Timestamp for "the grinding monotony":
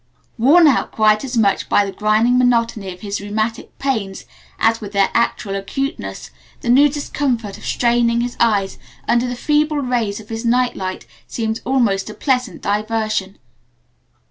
1.85-2.91